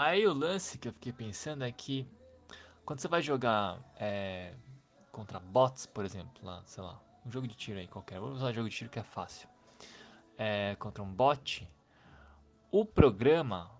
[0.00, 2.06] Aí o lance que eu fiquei pensando é que
[2.84, 4.54] quando você vai jogar é,
[5.10, 8.52] contra bots, por exemplo, lá, sei lá, um jogo de tiro aí qualquer, vou usar
[8.52, 9.48] jogo de tiro que é fácil.
[10.38, 11.68] É, contra um bot,
[12.70, 13.72] o programa,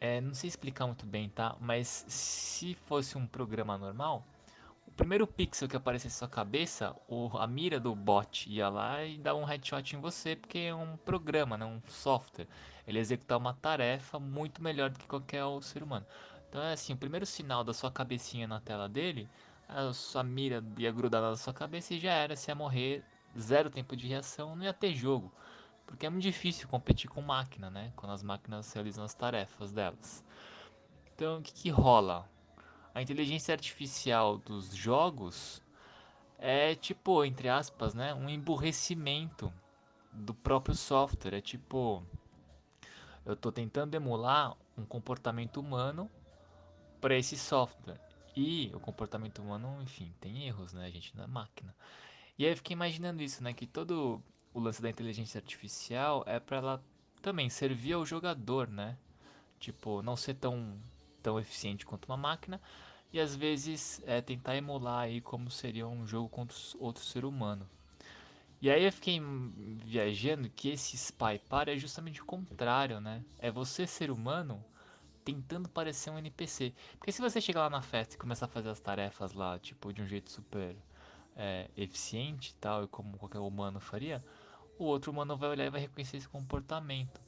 [0.00, 1.56] é, não sei explicar muito bem, tá?
[1.58, 4.24] Mas se fosse um programa normal,
[4.98, 9.16] primeiro pixel que aparecesse na sua cabeça, o, a mira do bot ia lá e
[9.16, 11.64] dá um headshot em você, porque é um programa, né?
[11.64, 12.48] um software.
[12.84, 16.04] Ele executar uma tarefa muito melhor do que qualquer ser humano.
[16.48, 19.28] Então é assim, o primeiro sinal da sua cabecinha na tela dele,
[19.68, 23.04] a sua mira ia grudar na sua cabeça e já era, você ia morrer,
[23.38, 25.32] zero tempo de reação, não ia ter jogo.
[25.86, 27.92] Porque é muito difícil competir com máquina, né?
[27.94, 30.24] Quando as máquinas realizam as tarefas delas.
[31.14, 32.28] Então, o que, que rola?
[32.94, 35.62] A inteligência artificial dos jogos
[36.38, 39.52] é tipo, entre aspas, né, um emburrecimento
[40.12, 41.34] do próprio software.
[41.34, 42.02] É tipo,
[43.24, 46.10] eu estou tentando emular um comportamento humano
[47.00, 48.00] para esse software.
[48.36, 50.86] E o comportamento humano, enfim, tem erros, né?
[50.86, 51.74] A gente não é máquina.
[52.38, 53.52] E aí eu fiquei imaginando isso, né?
[53.52, 54.22] Que todo
[54.54, 56.84] o lance da inteligência artificial é para ela
[57.20, 58.96] também servir ao jogador, né?
[59.58, 60.80] Tipo, não ser tão,
[61.28, 62.58] tão eficiente quanto uma máquina
[63.12, 67.68] e às vezes é, tentar emular aí como seria um jogo contra outro ser humano.
[68.62, 69.20] E aí eu fiquei
[69.84, 73.22] viajando que esse Spy Par é justamente o contrário, né?
[73.38, 74.64] É você ser humano
[75.22, 76.72] tentando parecer um NPC.
[76.98, 79.92] Porque se você chegar lá na festa e começar a fazer as tarefas lá, tipo,
[79.92, 80.74] de um jeito super
[81.36, 84.24] é, eficiente e tal, como qualquer humano faria,
[84.78, 87.27] o outro humano vai olhar e vai reconhecer esse comportamento.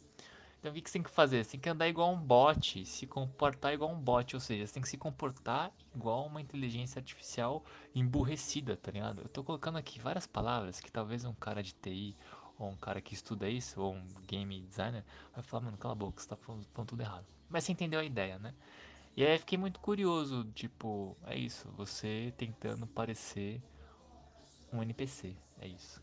[0.60, 1.42] Então o que, você tem que fazer?
[1.42, 4.74] Você tem que andar igual um bot, se comportar igual um bot, ou seja, você
[4.74, 9.22] tem que se comportar igual uma inteligência artificial emburrecida, tá ligado?
[9.22, 12.14] Eu tô colocando aqui várias palavras que talvez um cara de TI
[12.58, 15.02] ou um cara que estuda isso, ou um game designer,
[15.32, 17.24] vai falar, mano, cala a boca, você tá falando, falando tudo errado.
[17.48, 18.54] Mas você entendeu a ideia, né?
[19.16, 23.62] E aí fiquei muito curioso, tipo, é isso, você tentando parecer
[24.70, 26.02] um NPC, é isso.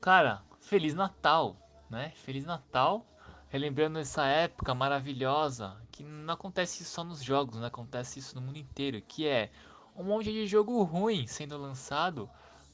[0.00, 1.56] Cara, Feliz Natal,
[1.90, 2.12] né?
[2.14, 3.04] Feliz Natal,
[3.48, 7.66] relembrando essa época maravilhosa, que não acontece só nos jogos, né?
[7.66, 9.50] Acontece isso no mundo inteiro, que é
[9.94, 12.30] um monte de jogo ruim sendo lançado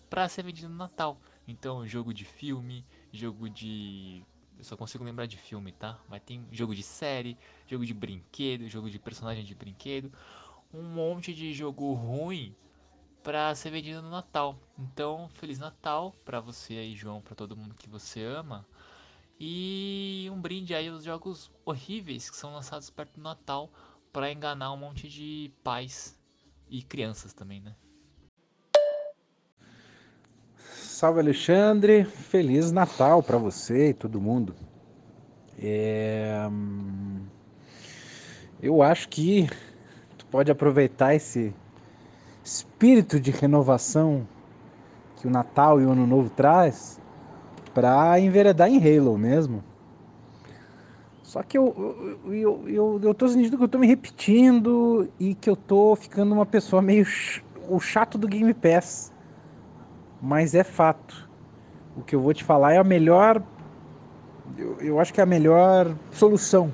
[0.08, 1.18] para ser vendido no Natal.
[1.46, 4.22] Então, jogo de filme, jogo de
[4.58, 5.98] eu só consigo lembrar de filme, tá?
[6.08, 10.12] Mas tem jogo de série, jogo de brinquedo, jogo de personagem de brinquedo,
[10.72, 12.54] um monte de jogo ruim
[13.28, 14.58] para ser vendido no Natal.
[14.78, 18.66] Então, feliz Natal para você aí, João, para todo mundo que você ama.
[19.38, 23.70] E um brinde aí aos jogos horríveis que são lançados perto do Natal
[24.14, 26.18] para enganar um monte de pais
[26.70, 27.76] e crianças também, né?
[30.56, 34.56] Salve Alexandre, feliz Natal para você e todo mundo.
[35.58, 36.48] É...
[36.50, 37.26] Hum,
[38.62, 39.46] eu acho que
[40.16, 41.54] tu pode aproveitar esse
[42.44, 44.26] espírito de renovação
[45.16, 47.00] que o Natal e o Ano Novo traz
[47.74, 49.62] para enveredar em Halo mesmo.
[51.22, 55.34] Só que eu, eu, eu, eu, eu tô sentindo que eu tô me repetindo e
[55.34, 59.12] que eu tô ficando uma pessoa meio ch o chato do Game Pass.
[60.22, 61.28] Mas é fato.
[61.96, 63.42] O que eu vou te falar é a melhor.
[64.56, 66.72] Eu, eu acho que é a melhor solução.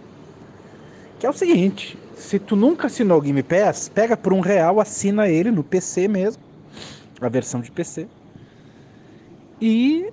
[1.18, 4.80] Que é o seguinte: se tu nunca assinou o Game Pass, pega por um real,
[4.80, 6.42] assina ele no PC mesmo,
[7.20, 8.06] a versão de PC,
[9.60, 10.12] e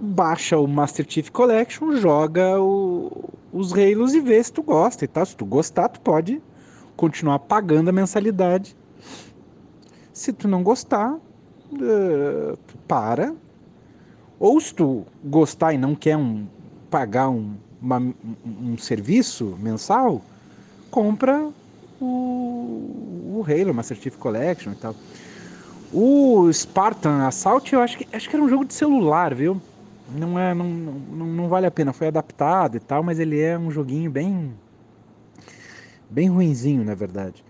[0.00, 5.08] baixa o Master Chief Collection, joga o, os Halos e vê se tu gosta e
[5.08, 5.24] tal.
[5.24, 6.42] Se tu gostar, tu pode
[6.96, 8.76] continuar pagando a mensalidade.
[10.12, 13.34] Se tu não gostar, uh, para.
[14.38, 16.46] Ou se tu gostar e não quer um,
[16.90, 18.02] pagar um, uma,
[18.44, 20.22] um serviço mensal,
[20.90, 21.50] compra
[22.00, 24.94] o, o Halo, Master Chief Collection e tal.
[25.92, 29.60] O Spartan Assault, eu acho que, acho que era um jogo de celular, viu?
[30.14, 33.58] Não, é, não, não, não vale a pena, foi adaptado e tal, mas ele é
[33.58, 34.52] um joguinho bem.
[36.10, 37.44] bem ruinzinho, na verdade.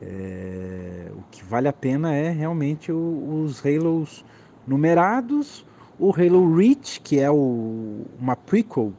[0.00, 4.24] É, o que vale a pena é realmente o, os Halos
[4.66, 5.64] numerados,
[5.98, 8.92] o Halo Reach, que é o, uma prequel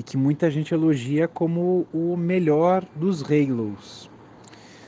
[0.00, 4.10] e que muita gente elogia como o melhor dos Halos.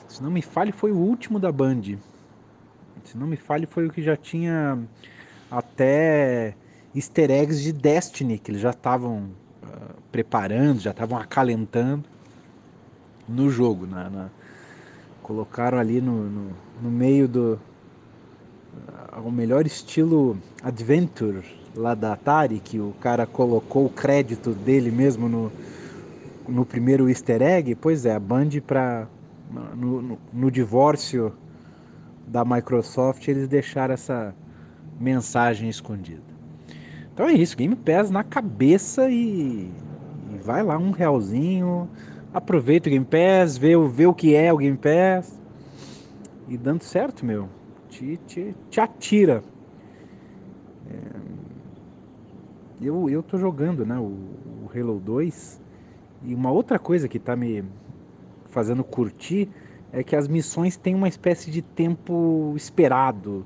[0.08, 1.82] Se não me falhe, foi o último da Band.
[3.04, 4.78] Se não me falhe, foi o que já tinha
[5.50, 6.54] até
[6.94, 9.28] easter eggs de Destiny, que eles já estavam
[9.62, 12.08] uh, preparando, já estavam acalentando
[13.28, 13.86] no jogo.
[13.86, 14.30] Na, na,
[15.22, 16.50] colocaram ali no, no,
[16.80, 17.60] no meio do.
[19.18, 24.90] Uh, o melhor estilo adventure lá da Atari, que o cara colocou o crédito dele
[24.90, 25.52] mesmo no,
[26.48, 27.74] no primeiro easter egg?
[27.74, 29.06] Pois é, a Band para
[29.76, 31.32] no, no, no divórcio
[32.26, 34.34] da Microsoft eles deixaram essa
[34.98, 36.22] mensagem escondida.
[37.12, 39.70] Então é isso, Game Pass na cabeça e,
[40.32, 41.88] e vai lá um realzinho,
[42.32, 45.38] aproveita o Game Pass, vê, vê o que é o Game Pass
[46.48, 47.48] e dando certo, meu,
[47.88, 49.42] te, te, te atira.
[50.90, 50.96] É,
[52.86, 54.12] eu, eu tô jogando, né, o,
[54.64, 55.60] o Halo 2
[56.24, 57.64] e uma outra coisa que tá me
[58.46, 59.48] fazendo curtir
[59.92, 63.44] é que as missões têm uma espécie de tempo esperado.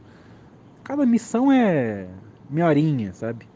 [0.84, 2.08] Cada missão é
[2.48, 3.48] meia horinha, sabe?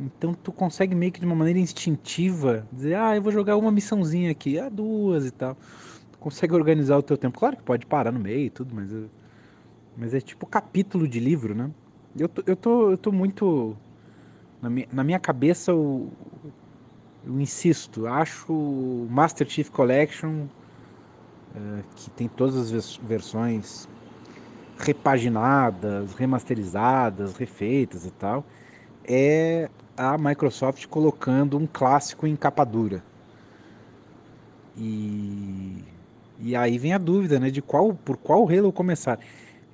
[0.00, 3.72] Então tu consegue meio que de uma maneira instintiva dizer, ah, eu vou jogar uma
[3.72, 5.56] missãozinha aqui, ah, duas e tal.
[6.12, 7.38] Tu consegue organizar o teu tempo.
[7.38, 8.90] Claro que pode parar no meio e tudo, mas,
[9.96, 11.70] mas é tipo capítulo de livro, né?
[12.16, 13.76] Eu tô, eu tô, eu tô muito.
[14.62, 16.10] Na minha, na minha cabeça, eu,
[17.24, 20.46] eu insisto, acho o Master Chief Collection
[21.54, 23.88] eh, que tem todas as versões
[24.78, 28.44] repaginadas, remasterizadas, refeitas e tal,
[29.04, 33.02] é a Microsoft colocando um clássico em capa dura.
[34.76, 35.84] E,
[36.38, 39.18] e aí vem a dúvida, né, de qual por qual Halo começar.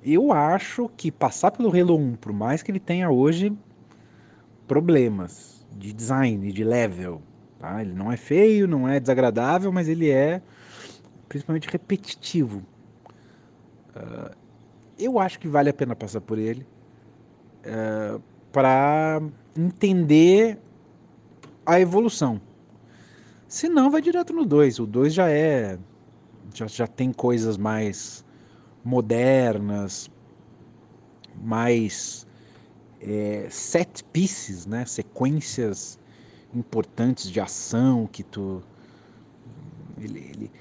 [0.03, 3.53] Eu acho que passar pelo Halo 1, por mais que ele tenha hoje
[4.67, 7.21] problemas de design, de level,
[7.59, 7.81] tá?
[7.81, 10.41] Ele não é feio, não é desagradável, mas ele é
[11.27, 12.63] principalmente repetitivo.
[13.95, 14.35] Uh,
[14.97, 16.65] eu acho que vale a pena passar por ele
[17.65, 18.21] uh,
[18.51, 19.21] para
[19.55, 20.57] entender
[21.65, 22.41] a evolução.
[23.47, 24.79] Se não, vai direto no 2.
[24.79, 25.77] O 2 já é.
[26.53, 28.25] Já, já tem coisas mais
[28.83, 30.09] modernas,
[31.41, 32.26] mais
[33.01, 34.85] é, set pieces, né?
[34.85, 35.99] sequências
[36.53, 38.61] importantes de ação que tu.
[39.99, 40.51] Ele, ele,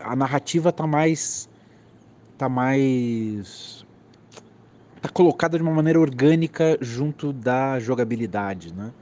[0.00, 1.48] a narrativa tá mais
[2.38, 3.84] tá mais
[5.00, 8.92] tá colocada de uma maneira orgânica junto da jogabilidade, né?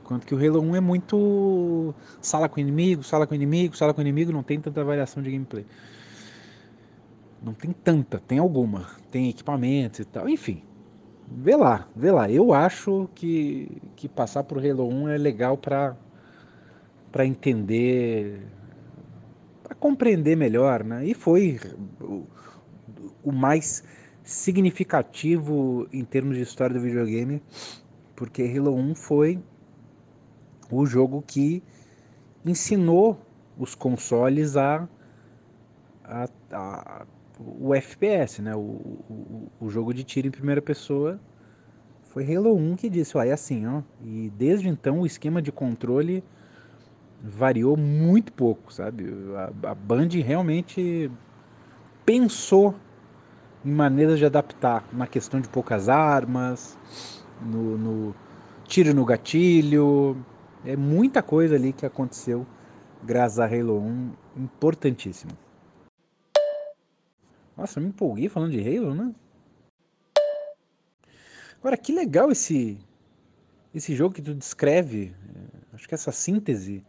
[0.00, 4.00] Enquanto que o Halo 1 é muito sala com inimigo, sala com inimigo, sala com
[4.02, 5.64] inimigo, não tem tanta variação de gameplay.
[7.42, 10.62] Não tem tanta, tem alguma, tem equipamentos e tal, enfim.
[11.28, 12.30] Vê lá, vê lá.
[12.30, 15.96] Eu acho que, que passar por Halo 1 é legal para
[17.24, 18.46] entender
[19.62, 21.06] para compreender melhor, né?
[21.06, 21.58] E foi
[22.00, 22.24] o,
[23.22, 23.82] o mais
[24.22, 27.42] significativo em termos de história do videogame,
[28.14, 29.42] porque Halo 1 foi
[30.70, 31.62] o jogo que
[32.44, 33.18] ensinou
[33.58, 34.86] os consoles a,
[36.04, 37.06] a, a
[37.38, 38.54] o FPS, né?
[38.54, 41.18] O, o, o, jogo de tiro em primeira pessoa
[42.02, 43.82] foi Halo 1 que disse, ó, é assim, ó.
[44.02, 46.22] E desde então o esquema de controle
[47.22, 49.12] variou muito pouco, sabe?
[49.36, 51.10] A, a Band realmente
[52.04, 52.74] pensou
[53.64, 56.78] em maneiras de adaptar na questão de poucas armas,
[57.40, 58.14] no, no
[58.64, 60.16] tiro no gatilho.
[60.64, 62.46] É muita coisa ali que aconteceu
[63.02, 65.32] graças a Halo 1, importantíssimo.
[67.56, 69.14] Nossa, eu me empolguei falando de Halo, né?
[71.58, 72.78] Agora, que legal esse,
[73.74, 75.14] esse jogo que tu descreve.
[75.34, 76.84] É, acho que essa síntese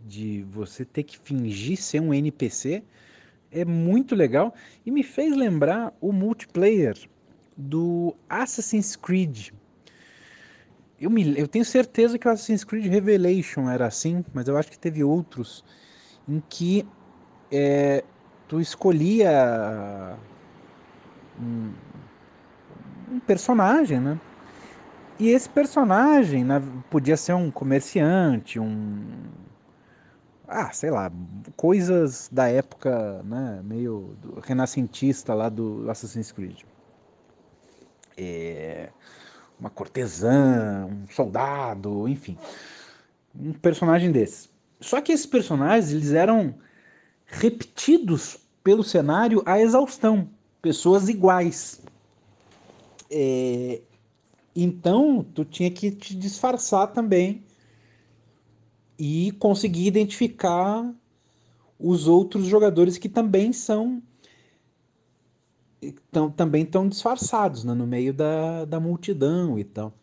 [0.00, 2.82] de você ter que fingir ser um NPC
[3.50, 6.96] é muito legal e me fez lembrar o multiplayer
[7.56, 9.50] do Assassin's Creed.
[11.00, 14.70] Eu, me, eu tenho certeza que o Assassin's Creed Revelation era assim, mas eu acho
[14.70, 15.64] que teve outros
[16.28, 16.86] em que
[17.50, 18.04] é,
[18.48, 20.16] tu escolhia
[21.40, 21.72] um,
[23.12, 24.18] um personagem, né?
[25.18, 29.04] E esse personagem né, podia ser um comerciante, um,
[30.46, 31.10] ah, sei lá,
[31.56, 36.62] coisas da época, né, meio renascentista lá do Assassin's Creed.
[38.16, 38.90] É,
[39.58, 42.38] uma cortesã, um soldado, enfim,
[43.34, 44.48] um personagem desse.
[44.80, 46.54] Só que esses personagens, eles eram
[47.28, 50.28] repetidos pelo cenário à exaustão,
[50.60, 51.80] pessoas iguais.
[53.10, 53.80] É,
[54.56, 57.44] então, tu tinha que te disfarçar também
[58.98, 60.92] e conseguir identificar
[61.78, 64.02] os outros jogadores que também são
[66.10, 69.94] tão, também estão disfarçados né, no meio da, da multidão e tal.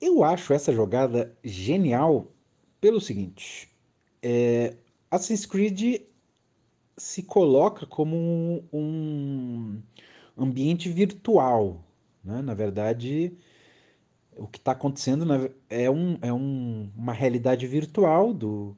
[0.00, 2.28] Eu acho essa jogada genial
[2.80, 3.68] pelo seguinte:
[4.22, 4.76] é,
[5.10, 6.02] Assassin's Creed
[7.00, 9.80] se coloca como um,
[10.36, 11.82] ambiente virtual.
[12.24, 12.42] Né?
[12.42, 13.32] Na verdade,
[14.36, 15.24] o que está acontecendo
[15.68, 18.76] é, um, é um- uma realidade virtual do,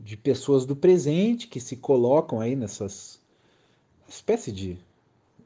[0.00, 3.20] de pessoas do presente que se colocam aí nessas
[4.08, 4.78] espécie de,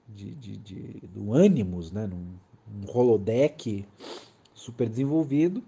[0.08, 2.06] de, de, de- do Animus, né?
[2.06, 2.34] Num,
[2.68, 3.86] num holodeck
[4.54, 5.62] super desenvolvido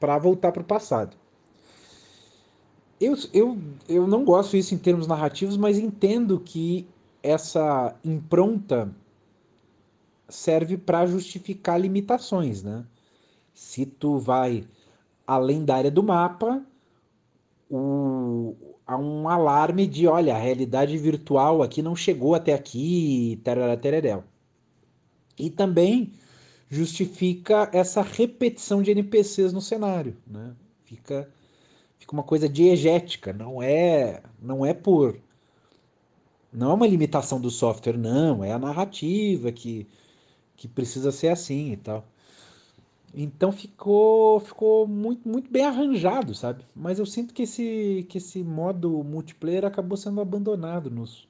[0.00, 1.16] para voltar para o passado.
[3.00, 6.86] Eu, eu, eu não gosto disso em termos narrativos, mas entendo que
[7.22, 8.92] essa impronta
[10.28, 12.84] serve para justificar limitações, né?
[13.54, 14.66] Se tu vai
[15.26, 16.64] além da área do mapa,
[17.70, 18.54] o,
[18.86, 24.24] há um alarme de, olha, a realidade virtual aqui não chegou até aqui, tarará, tereréu.
[25.38, 26.12] E também
[26.68, 30.54] justifica essa repetição de NPCs no cenário, né?
[30.84, 31.28] Fica,
[31.98, 35.18] fica uma coisa diegética, não é, não é por
[36.52, 39.86] não é uma limitação do software, não, é a narrativa que,
[40.56, 42.04] que precisa ser assim e tal.
[43.14, 46.64] Então ficou ficou muito, muito bem arranjado, sabe?
[46.74, 51.26] Mas eu sinto que esse, que esse modo multiplayer acabou sendo abandonado nos,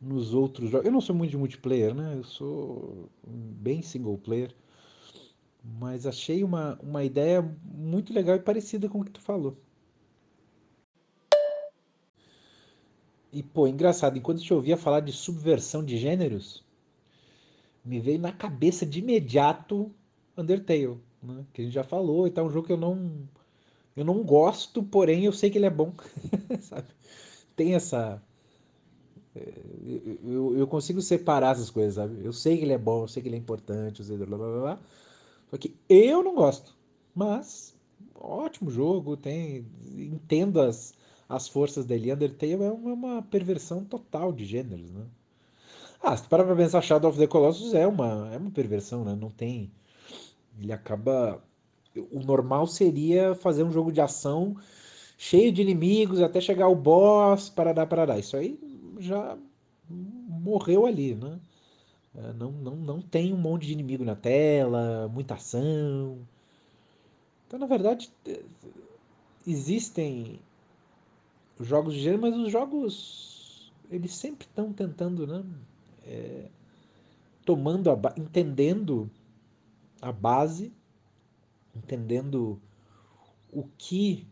[0.00, 0.86] nos outros jogos.
[0.86, 2.16] Eu não sou muito de multiplayer, né?
[2.16, 4.54] Eu sou bem single player.
[5.78, 9.56] Mas achei uma, uma ideia muito legal e parecida com o que tu falou.
[13.32, 16.64] E, pô, engraçado, enquanto eu te ouvia falar de subversão de gêneros,
[17.84, 19.90] me veio na cabeça de imediato
[20.36, 21.44] Undertale, né?
[21.52, 23.28] Que a gente já falou, e tá um jogo que eu não
[23.96, 25.92] eu não gosto, porém eu sei que ele é bom,
[26.62, 26.88] sabe?
[27.56, 28.22] Tem essa
[30.24, 32.24] eu, eu consigo separar essas coisas, sabe?
[32.24, 34.60] Eu sei que ele é bom, eu sei que ele é importante, blá blá blá,
[34.60, 34.80] blá
[35.50, 36.76] só que eu não gosto.
[37.14, 37.74] Mas
[38.14, 40.94] ótimo jogo, tem entendo as
[41.30, 42.12] as forças dele.
[42.12, 45.06] Undertale é uma, uma perversão total de gêneros, né?
[46.02, 49.04] Ah, se tu parar pra pensar, Shadow of the Colossus é uma, é uma perversão,
[49.04, 49.14] né?
[49.14, 49.70] Não tem.
[50.60, 51.42] Ele acaba.
[52.12, 54.56] O normal seria fazer um jogo de ação
[55.18, 58.18] cheio de inimigos até chegar ao boss, parará, parará.
[58.18, 58.58] Isso aí
[59.00, 59.36] já
[59.90, 61.40] morreu ali, né?
[62.16, 66.18] É, Não, não, não tem um monte de inimigo na tela, muita ação.
[67.46, 68.42] Então, na verdade, eh,
[71.60, 75.44] existem jogos de gênero, mas os jogos eles sempre estão tentando, né?
[77.44, 79.10] Tomando a entendendo
[80.00, 80.72] a base,
[81.74, 82.60] entendendo
[83.52, 84.26] o que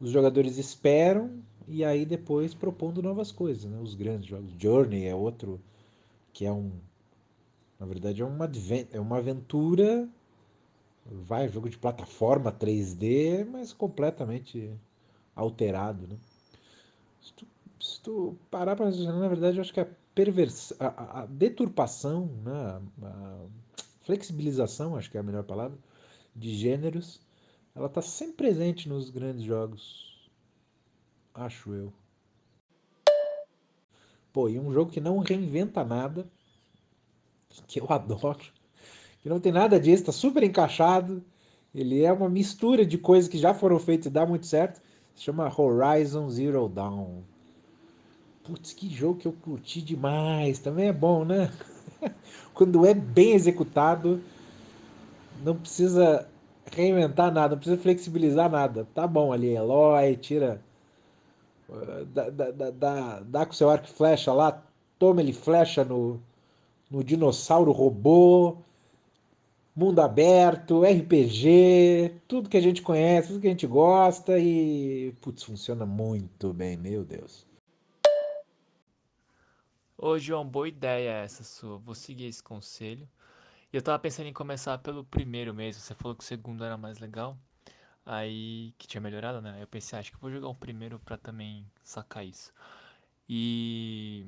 [0.00, 3.78] os jogadores esperam e aí depois propondo novas coisas, né?
[3.80, 4.52] Os grandes jogos.
[4.58, 5.60] Journey é outro
[6.32, 6.70] que é um,
[7.78, 8.50] na verdade é uma
[8.92, 10.08] é uma aventura,
[11.04, 14.70] vai jogo de plataforma 3D, mas completamente
[15.34, 16.16] alterado, né?
[17.26, 17.46] Se tu,
[17.80, 22.26] se tu parar para analisar, na verdade, eu acho que a perversão, a, a- deturpação,
[22.44, 22.80] né?
[23.02, 23.46] a, a
[24.02, 25.76] flexibilização, acho que é a melhor palavra,
[26.34, 27.20] de gêneros,
[27.74, 30.30] ela está sempre presente nos grandes jogos,
[31.34, 31.92] acho eu.
[34.32, 36.26] Pô, e um jogo que não reinventa nada,
[37.66, 38.38] que eu adoro,
[39.22, 41.24] que não tem nada disso, tá super encaixado.
[41.74, 44.80] Ele é uma mistura de coisas que já foram feitas e dá muito certo.
[45.16, 47.22] Se chama Horizon Zero Dawn.
[48.44, 50.58] Putz, que jogo que eu curti demais.
[50.58, 51.50] Também é bom, né?
[52.54, 54.22] Quando é bem executado,
[55.42, 56.28] não precisa
[56.70, 58.86] reinventar nada, não precisa flexibilizar nada.
[58.94, 60.60] Tá bom ali, Eloy, tira.
[62.12, 64.62] Dá, dá, dá, dá, dá com seu arco e flecha lá,
[64.98, 66.20] toma ele flecha no,
[66.88, 68.58] no dinossauro robô,
[69.76, 75.12] mundo aberto, RPG, tudo que a gente conhece, tudo que a gente gosta e.
[75.20, 77.46] Putz, funciona muito bem, meu Deus.
[79.98, 81.78] Ô, João, boa ideia essa sua.
[81.78, 83.08] Vou seguir esse conselho.
[83.72, 85.82] Eu tava pensando em começar pelo primeiro mesmo.
[85.82, 87.36] Você falou que o segundo era mais legal.
[88.04, 89.58] Aí, que tinha melhorado, né?
[89.60, 92.52] Eu pensei, "Ah, acho que vou jogar o primeiro pra também sacar isso.
[93.28, 94.26] E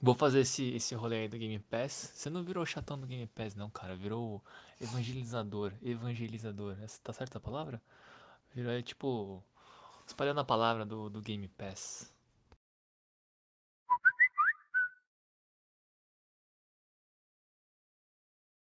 [0.00, 2.12] vou fazer esse, esse rolê aí do Game Pass.
[2.14, 3.96] Você não virou chatão do Game Pass, não, cara.
[3.96, 4.42] Virou
[4.80, 5.72] evangelizador.
[5.82, 6.76] Evangelizador.
[6.82, 7.80] Essa tá certa a palavra?
[8.54, 9.42] Virou é, tipo
[10.06, 12.12] espalhando a palavra do, do Game Pass.